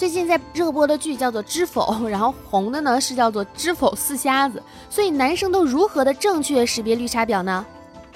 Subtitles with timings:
[0.00, 4.58] 最近在热播的剧叫做《知否》， 然后红的呢是叫做《知否四瞎子》，
[4.88, 7.66] 所以男生都如何的正确识别绿茶婊呢？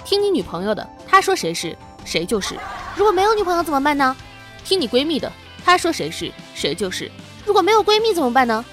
[0.03, 2.55] 听你女朋友的，她说谁是谁就是；
[2.95, 4.17] 如果没有女朋友怎么办呢？
[4.63, 5.31] 听你闺蜜的，
[5.63, 7.07] 她说谁是谁就是；
[7.45, 8.65] 如果没有闺蜜怎么办呢？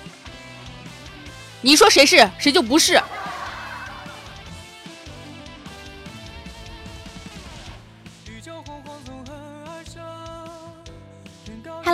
[1.60, 2.98] 你说谁是谁就不是。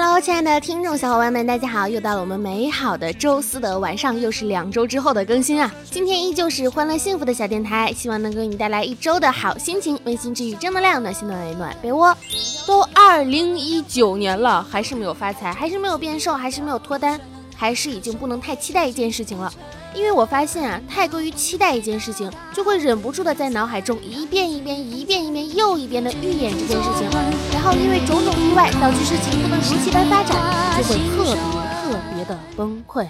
[0.00, 1.88] Hello，亲爱的听众小伙伴们，大家好！
[1.88, 5.74] 又到了我们美好的周四的晚上，又是两周之后的更新啊！
[5.90, 12.16] 今天依旧是欢乐幸福的小电台，希望能给你带来一周的好心情，温馨治愈，正能量，暖心暖胃暖被窝。
[12.64, 17.20] 都二零一九年了，还是没有发财，还是没有变瘦，还是没有脱单，
[17.56, 19.52] 还是已经不能太期待一件事情了。
[19.94, 27.08] 因为我发现啊，太过于期待一件事情，就会忍不住的在脑海中一遍一遍、一遍一遍又一遍的预演这件事情，
[27.52, 30.36] 然后因为种种意外导致事情不能如期般发展，
[30.76, 31.34] 就会特别
[31.82, 33.06] 特别的崩溃。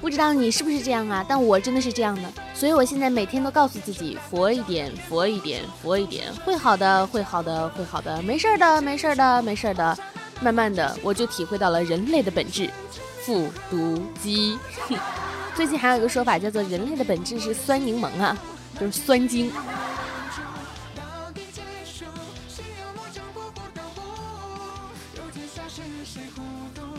[0.00, 1.24] 不知道你是不是这样啊？
[1.28, 2.22] 但我真的是这样的，
[2.54, 9.96] 所以我现在每天都告诉自己佛一点，佛一点，佛一点，会好的，会好的，会好的，没事的，没事的，没事的。
[10.40, 12.68] 慢慢的，我就体会到了人类的本质，
[13.20, 14.58] 复读机。
[15.54, 18.36] 最近还有一个说法叫做“人类的本质是酸柠檬啊”，
[18.80, 19.52] 就是酸精。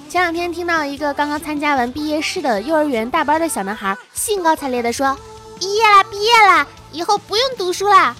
[0.07, 5.17] 前两天听到一个刚刚参加完毕业式的幼儿园大班的小男孩兴高采烈地说
[5.59, 8.15] ：“毕业啦，毕业啦，以后不用读书啦！”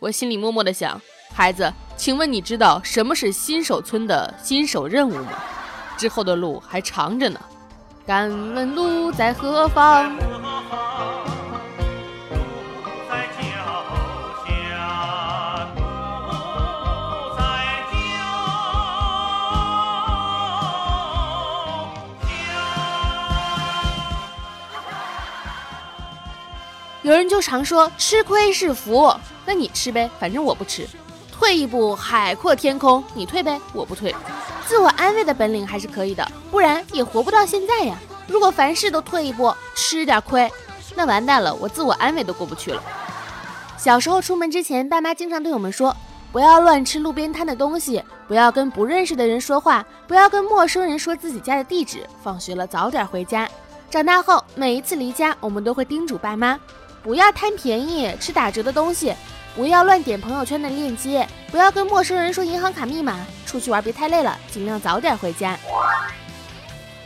[0.00, 1.00] 我心里默默的想：
[1.32, 5.32] 孩子，请问你知道什么是新手村的新手任务吗？
[5.96, 7.40] 之后的路还长着呢。
[8.06, 10.16] 敢问路在何方？
[27.02, 29.12] 有人就常说吃亏是福，
[29.44, 30.88] 那你吃呗，反正我不吃。
[31.32, 34.14] 退一步海阔天空，你退呗，我不退。
[34.66, 36.25] 自我安慰的本领还是可以的，
[36.56, 37.98] 不然也活不到现在呀。
[38.26, 40.50] 如果凡事都退一步，吃点亏，
[40.94, 42.82] 那完蛋了，我自我安慰都过不去了。
[43.76, 45.94] 小时候出门之前，爸妈经常对我们说，
[46.32, 53.46] 不要乱吃路边摊的东西，不要跟不认识的人说话，不要跟陌生人说自己家的地址，放学了早点回家。
[53.90, 56.58] 长大后，每一次离家，我们都会叮嘱爸妈，
[57.02, 59.14] 不要贪便宜吃打折的东西。
[59.54, 63.18] 不要乱点朋友圈的链接，不要跟陌生人说银行卡密码。
[63.44, 65.54] 出去玩别太累了，尽量早点回家。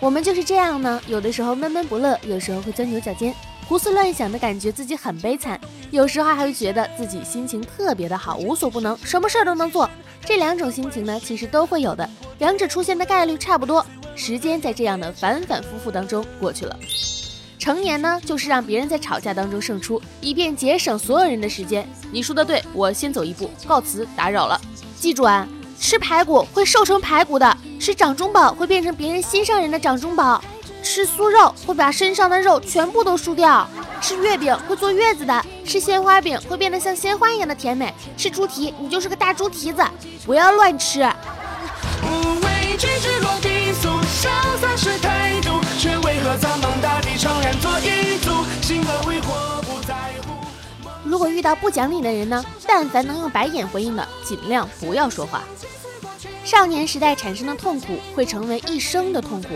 [0.00, 3.34] 我们就是这样呢，有的时候闷闷不乐，有时候会钻牛角尖，
[3.68, 9.88] 胡思乱想的感觉自己很悲惨，有时候还会觉得自己心情特别的好，无所不能，什么事儿都能做。
[10.24, 13.84] 这两种心情呢，其实都会有的，两者出现的概率差不多。
[14.16, 16.74] 时间在这样的反反复复当中过去了。
[17.58, 21.86] 成年呢，就是让别人在吵架当中胜出，以便节省所有人的时间。
[22.10, 24.58] 你说的对，我先走一步，告辞，打扰了。
[24.98, 25.46] 记住啊，
[25.80, 30.40] 吃排骨会瘦成排骨的，吃掌中宝会变成别人心上人的掌中宝，
[30.82, 33.66] 吃酥肉会把身上的肉全部都输掉，
[34.00, 39.82] 吃月饼会坐月子的，吃鲜花饼会变得像鲜花一样的甜美，吃猪蹄你就是个大猪蹄子，
[40.26, 41.00] 不要乱吃。
[51.10, 52.44] 如果遇到不讲理的人呢？
[52.64, 55.42] 但凡能用白眼回应的，尽量不要说话。
[56.44, 59.48] 少年时代产生的痛苦会成为一生的痛苦。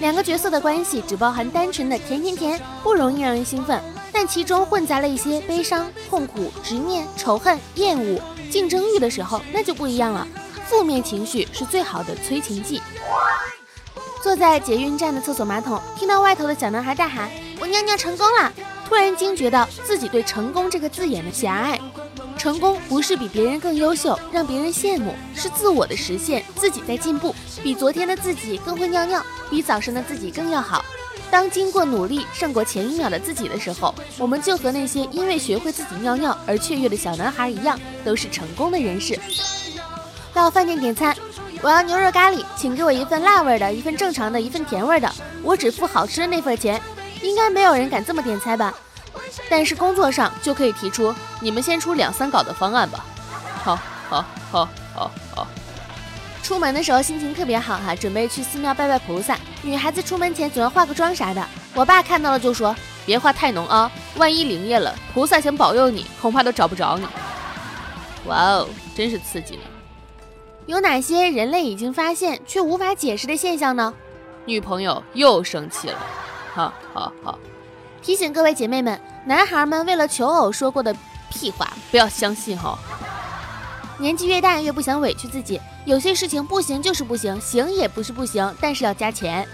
[0.00, 3.78] 两个角色的关系只包含单纯的甜甜甜，不容易让人兴奋，
[4.10, 8.18] 但其中混杂了一些悲伤、痛苦、执念、仇恨、厌恶、
[8.50, 10.26] 竞争欲的时候，那就不一样了。
[10.64, 12.80] 负面情绪是最好的催情剂。
[14.22, 17.28] 坐在捷运站的厕所马桶，听到外头的小男孩大喊
[17.60, 18.50] ：“我尿尿成功了！”
[18.88, 21.80] 突然惊觉到自己对“成功”这个字眼的狭隘。
[22.36, 30.84] 成功不是比别人更优秀，让别人羡慕，是自我的实现，自己在进步，比昨天的自己更会尿尿，比早上的自己更要好。
[31.30, 39.18] 当经过努力胜过前一秒的自己的时候，我们就和那些因为学会自己尿尿而雀跃的小男孩一样，都是成功的人士。
[40.34, 41.16] 到饭店点餐。
[41.62, 45.10] 我要牛肉咖喱，请给我一份辣味的，一份正常的，一份甜味的，
[45.42, 46.78] 我只付好吃的那份钱。
[47.24, 48.72] 应该没有人敢这么点菜吧？
[49.48, 53.04] 但是工作上就可以提出，你们先出两三稿的方案吧。
[53.62, 53.76] 好，
[54.08, 55.46] 好，好，好，好。
[56.42, 59.38] 出门的时候心情特别好哈，准备去寺庙拜拜菩萨。
[59.62, 61.44] 女孩子出门前总要化个妆啥的。
[61.74, 62.76] 我爸看到了就说，
[63.06, 67.06] 别化太浓啊，万一灵验了，菩萨想保佑你，恐怕都找不着你。
[68.26, 69.62] 哇哦，真是刺激呢。
[70.66, 73.94] 有哪些人类已经发现却无法解释的现象呢？
[74.44, 75.98] 女朋友又生气了，
[76.54, 77.36] 哈哈哈！
[78.00, 80.94] 提醒各位姐妹们，男孩们为了求偶说过的
[81.28, 82.78] 屁话不要相信哈。
[83.98, 89.46] 年纪越大越不想委屈自己，有些事情不行就是不行，行也不是不行，但是要加钱。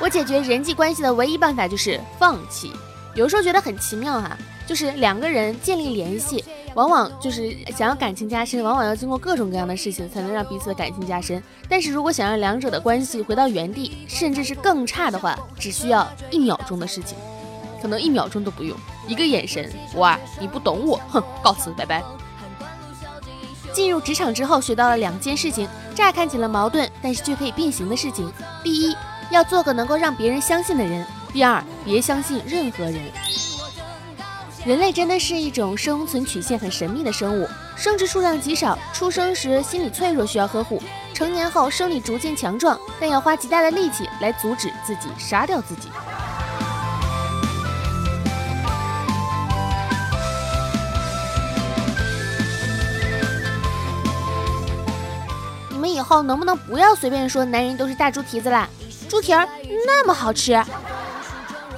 [0.00, 2.72] 我解决人际关系的唯一办法就是放弃。
[3.14, 6.44] 有时候觉得很奇妙哈，就是两个人建立联系。
[6.74, 11.42] 往往就是想要感情加深，往往要经过各种各样的事情才能让彼此的感情加深。
[11.68, 17.16] 但是如果想让两者的关系回到原地，甚至是更差的话，只需要一秒钟的事情，
[17.80, 18.76] 可能一秒钟都不用，
[19.06, 22.02] 一个眼神，哇，你不懂我，哼，告辞，拜拜。
[23.72, 28.28] 进入职场之后，学到了两件事情，乍看起来矛盾，但是却可以并行的事情。
[28.62, 28.96] 第一，
[29.30, 33.00] 要做个能够让别人相信的人；第二，别相信任何人。
[34.64, 37.46] 人类真的是一种生存曲线很神秘的生物，
[37.76, 40.82] 生殖数量极少，出生时心理脆弱需要呵护，
[41.12, 45.90] 成年后生理逐渐强壮，但要花极大的力气来阻止自己杀掉自己。
[55.68, 58.66] 你们以后能不能不要随便说男人都是大猪蹄子啦？
[59.10, 59.46] 猪蹄儿
[59.84, 60.58] 那么好吃。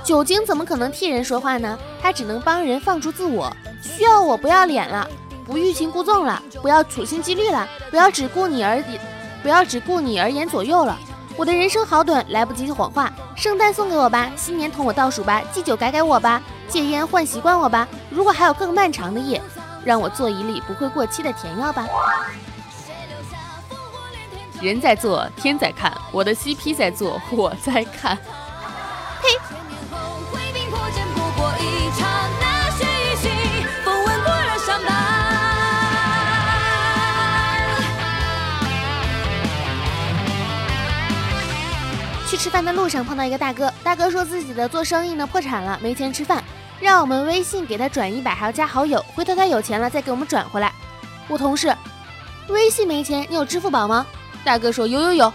[0.07, 1.77] 酒精怎么可能替人说话呢？
[2.01, 3.53] 它只能帮人放逐自我。
[3.83, 5.05] 需要我不要脸了，
[5.45, 8.81] 不欲擒故纵了，不要处心积虑了，不要只顾你而
[9.43, 10.97] 不要只顾你而言左右了。
[11.37, 13.13] 我的人生好短，来不及谎话。
[13.35, 17.89] 圣诞送给我吧，新年同我倒数吧，祭酒改改我吧，戒烟换习惯我吧。
[18.09, 19.43] 如果还有更漫长的夜，
[19.85, 21.85] 让我做一粒不会过期的甜药吧。
[24.61, 28.17] 人在做，天在看，我的 CP 在做，我在看。
[29.21, 29.29] 嘿。
[42.27, 46.43] 去吃饭的路上碰到一个大哥，大哥说自己的做生意呢破产了，没钱吃饭，
[46.81, 50.73] 让我们微信给他转一百，还要加好友，回头他有钱了再给我们转回来。
[51.29, 51.73] 我同事，
[52.49, 54.05] 微信没钱，你有支付宝吗？
[54.45, 55.33] 大哥说有有有。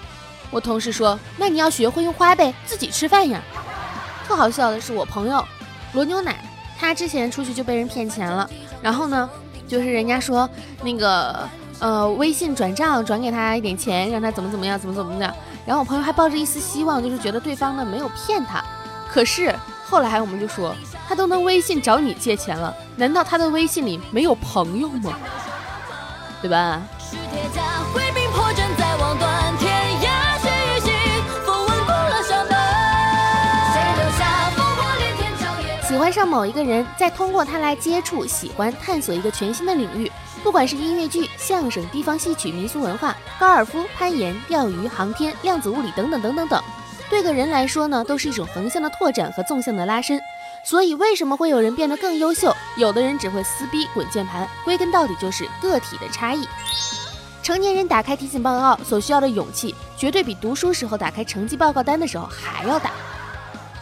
[0.49, 3.41] 我同事说，那你要学会用花呗自己吃饭呀。
[4.27, 5.45] 特好笑的是我朋友
[5.93, 6.43] 罗牛奶，
[6.77, 8.49] 他之前出去就被人骗钱了，
[8.81, 9.29] 然后呢，
[9.65, 10.49] 就是人家说
[10.83, 11.47] 那个
[11.81, 15.33] 呃微信转账转给他一点钱，让他怎么怎么样，怎么怎么样。
[15.65, 18.63] 然后我朋友还抱着一丝希望，就是觉得对方呢没有骗他。
[19.09, 19.53] 可是
[19.89, 20.73] 后来我们就说，
[21.09, 25.13] 他都能微信找你借钱了，难道他的微信里没有朋友吗？
[26.41, 26.81] 对吧？
[35.87, 40.09] 喜欢上某一个人，再通过他来接触、喜欢、探索一个全新的领域。
[40.43, 46.63] 不管是音乐剧、相声、地方戏曲、民俗文化、高尔夫、攀岩、钓鱼、航天、量子物理等等等等等，
[47.09, 50.19] 对个人来说呢，都是一种横向的拓展和纵向的拉伸。
[50.63, 52.55] 所以，为什么会有人变得更优秀？
[52.75, 56.47] 有的人只会撕逼、滚键盘，归根到底就是个体的差异。
[57.43, 62.91] 成年人打开提醒报告所需要的勇气，绝对比读书时候打开成绩报告单的时候还要大。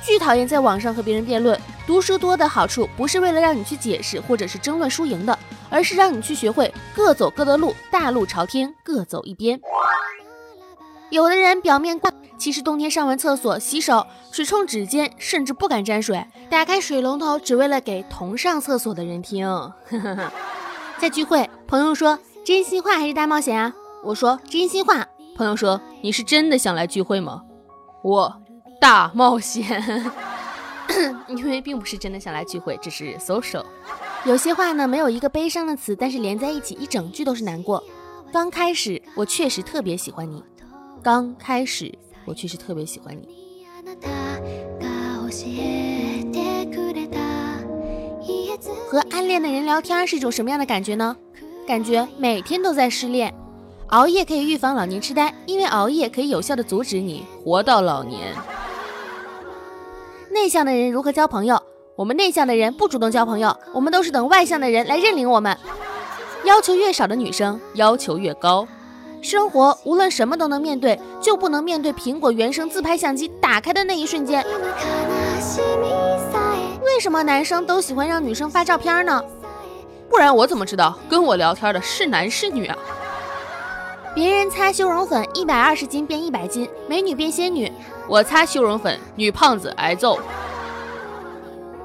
[0.02, 1.60] 巨讨厌在网上和别人辩论。
[1.86, 5.38] 读书多的好处，不是为了让你去解释或者是争论输赢的。
[5.70, 9.60] 而是让你去学会各走各的路，大路朝天，各走一边。
[11.10, 19.48] 有的人表面挂，其实冬天上完厕所洗手，水冲指尖，甚至不敢沾水，打开水龙头只为了给同上厕所的人听。
[21.00, 23.74] 在聚会，朋友说真心话还是大冒险啊？
[24.04, 25.08] 我说真心话。
[25.36, 27.44] 朋友说你是真的想来聚会吗？
[28.04, 28.42] 我
[28.80, 30.06] 大冒险，
[31.28, 33.64] 因为并不是真的想来聚会，只是 social。
[34.26, 37.84] 有些话呢，没有一个悲伤的词，但是连在一起一整句都是难过。
[38.32, 40.44] 刚开始我确实特别喜欢你，
[41.02, 41.92] 刚开始
[42.26, 43.28] 我确实特别喜欢你。
[48.90, 51.16] 和暗恋的人聊天是一种什么样的感觉呢？
[51.66, 53.34] 感觉每天都在失恋。
[53.88, 58.36] 熬夜可以预防老年痴呆，因为熬夜可以有效的阻止你活到老年。
[60.32, 61.62] 内向的人如何交朋友？
[62.00, 65.58] 我们内向的人不主动交朋友，我们都是等外向的人来认领我们。
[66.46, 68.66] 要求越少的女生要求越高。
[69.22, 74.42] 生活无论什么都能面对，就不能面对苹果原生自拍相机打开的那一瞬间。
[76.86, 79.22] 为什么男生都喜欢让女生发照片呢？
[80.10, 82.78] 不然我怎么知道跟我聊天的是男是女啊？
[84.16, 87.70] 别人擦修容粉一百二十斤变一百斤，美女变仙女，
[88.08, 90.18] 我擦修容粉女胖子挨揍。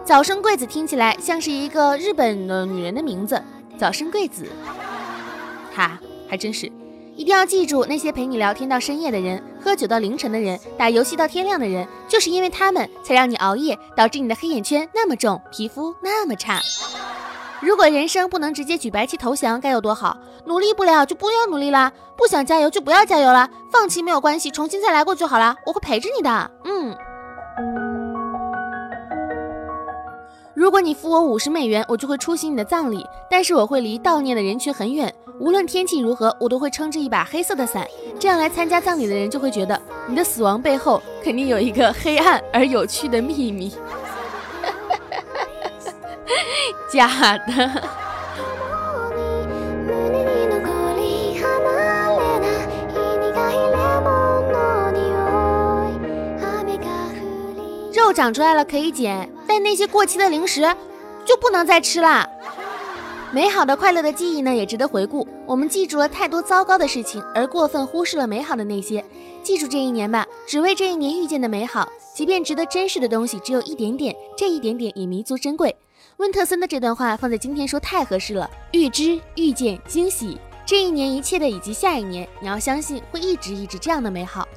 [0.05, 3.43] 早生贵子听起来像是一个日本的女人的名字，
[3.79, 4.47] 早生贵子，
[5.75, 6.71] 哈，还真是。
[7.17, 16.61] 一定要记住，那些陪你聊天到深夜的人，喝酒到凌晨的人，打游戏到天亮的人，就是因为他们才让你熬夜，导致你的黑眼圈那么重，皮肤那么差。
[17.61, 20.19] 如果人生不能直接举白旗投降，该有多好！
[20.45, 26.51] 努力不了就不要努力啦，不想加油就不要加油了，放弃没有关系，重新再来过就好了，我会陪着你的。
[26.65, 26.95] 嗯。
[30.65, 35.15] 如果你付我五十美元，我就会出席你的葬礼，但是我会离悼念的人群很远。
[35.39, 37.87] 无论天气如何，我都会撑着一把黑色的伞。
[38.19, 43.75] 这样来参加葬礼的人就会觉得你的死亡背后肯定有一个黑暗而有趣的秘密。
[46.91, 48.04] 假的。
[58.15, 60.63] 长出来了可以减，但那些过期的零食
[61.25, 62.27] 就不能再吃啦。
[63.33, 65.27] 美好的、快乐的记忆呢，也值得回顾。
[65.45, 69.05] 我们记住了太多糟糕的事情，而过分忽视了美好的那些。
[69.43, 71.89] 记住这一年吧，只为这一年遇见的美好。
[72.15, 75.75] 即便值得珍视的东西只有一点点，这一点点也弥足珍贵。
[76.19, 78.49] 温特森的这段话放在今天说太合适了。
[78.71, 84.49] 预知、遇见、惊喜，这一年一切的以及下一年，你要相信会一直一直这样的美好。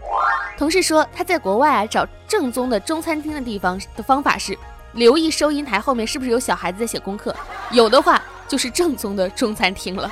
[0.57, 4.57] 同事说他在国外啊找正宗的中餐厅的地方的方法是
[4.93, 7.35] 留意收银台后面是不是有小孩子在写功课，
[7.71, 8.21] 有的话。
[8.47, 10.09] 就是正宗的中餐厅了。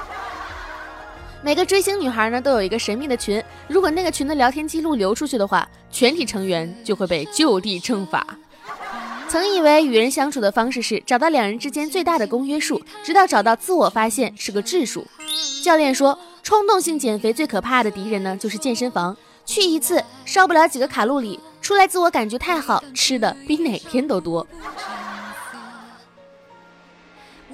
[1.41, 8.27] 每个追星女孩呢都有一个神秘的群，如果那个群的聊天记录流出去的话，全体成员就会被就地正法。
[9.29, 15.07] 曾以为与人相处的方式是找到两人之间最大的公约数，直到找到自我发现是个质数。
[15.65, 19.17] 教练说，冲动性减肥最可怕的敌人呢就是健身房，
[19.47, 24.45] 去一次烧不了几个卡路里，出来自我感觉太好，吃的比哪天都多。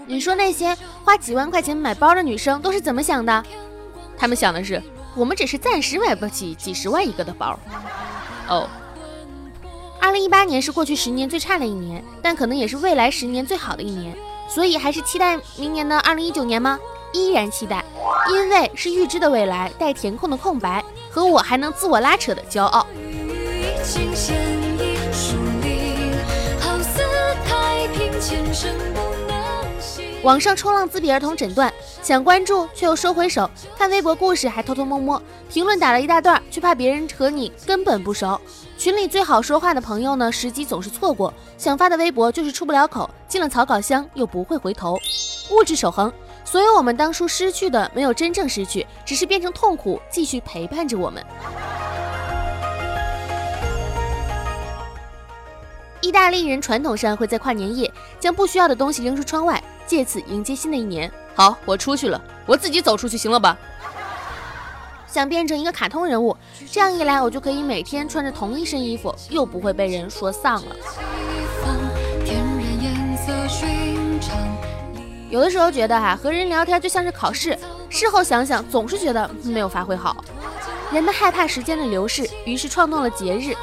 [0.06, 3.46] 你说那些花几万块钱买包的女生都是怎么想的？
[4.18, 4.84] 她们想的是，
[5.16, 7.58] 我们只是暂时买不起几十万一个的包。
[8.50, 8.68] 哦，
[10.02, 14.14] 二零一八年是过去十年最差的一年，但可能也是未来十年最好的一年，
[14.50, 16.78] 所以还是期待明年的二零一九年吗？
[17.14, 17.84] 依然期待，
[18.30, 22.86] 因为是预知的未来带填空的空白和我还能自我拉扯的骄傲。
[30.24, 38.40] 网上冲浪自闭儿童诊断，想关注却又收回手，看微博故事还偷偷摸摸，评论打了一大段，却怕别人和你根本不熟。
[38.78, 44.96] 群里最好说话的朋友呢，时机总是错过，想发的微博就是出不了口，进了草稿箱又不会回头。
[45.50, 46.14] 物质守恒，
[46.52, 51.26] 所有我们当初失去的没有真正失去，只是变成痛苦，继续陪伴着我们。
[56.02, 57.90] 意大利人传统上会在跨年夜
[58.20, 59.64] 将不需要的东西扔出窗外。
[59.88, 61.10] 借此迎接新的一年。
[61.34, 63.58] 好，我出去了，我自己走出去行了吧？
[65.08, 66.36] 想变成一个卡通人物，
[66.70, 70.76] 这样一来，我就可以每天穿着同一身衣服，又不会被人说丧了。
[75.32, 77.58] 有的时候觉得哈，和人聊天就像是考试，
[77.90, 80.24] 事后想想，总是觉得没有发挥好。
[80.92, 83.56] 人们害怕时间的流逝，于是创造了节日。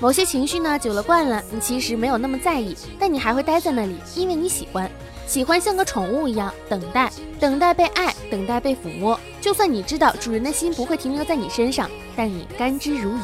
[0.00, 4.90] 某些情绪呢，久了惯了，你其实没有那么在意，但你还会待在那里，因为你喜欢，
[5.26, 9.20] 喜欢像个宠物一样等待，等待被爱，等待被抚摸。
[9.42, 13.18] 就算你知道主人的心不会停留在你身上，但你甘之如饴。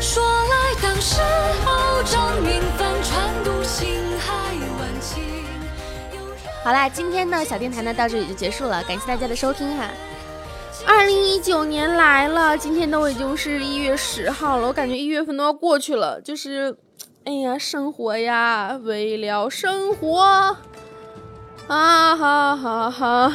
[0.00, 1.20] 说来当时
[1.64, 4.28] 候张云帆传渡心海
[4.78, 5.20] 万顷。
[6.62, 9.88] 好啦，今天呢小电台呢到这里就结束了，感谢大家的收听哈。
[10.86, 16.20] 二零一九年来了，今天都已经是一月十号了，我感觉一月份都要过去了。
[16.20, 16.76] 就是，
[17.24, 20.20] 哎呀，生活呀，为了生活，
[21.68, 23.32] 啊哈哈哈，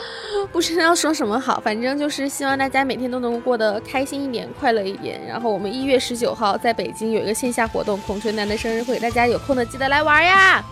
[0.52, 5.20] 不知道说什么好，反正就是希望大家每天都能够过得开心一点，快乐一点。
[5.26, 10.64] 然后我们一月十九号在北京有一个线下活动，孔春楠的生日会，大家有空的记得来玩呀。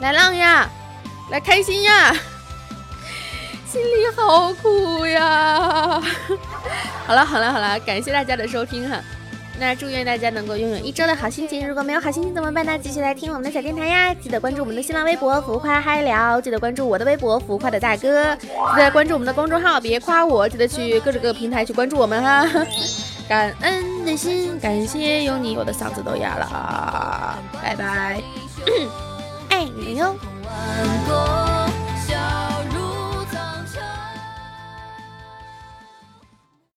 [0.00, 0.68] 来浪呀，
[1.30, 2.14] 来开心呀，
[3.66, 6.00] 心里好苦呀。
[7.06, 9.00] 好了好了好了，感谢大家的收听哈。
[9.58, 11.66] 那祝愿大家能够拥有一周的好心情。
[11.66, 12.78] 如果没有好心情怎么办呢？
[12.78, 14.14] 继续来听我们的小电台呀。
[14.14, 22.46] 记得关注我们的新浪微博浮夸嗨聊，记得关注我的微博浮夸的大哥，记得关注我们的公众号别夸我，记得去各种各个平台去关注我们哈。
[23.28, 28.22] 感恩的心，感谢有你，我的嗓子都哑了，拜拜。
[29.50, 30.16] 爱你哟。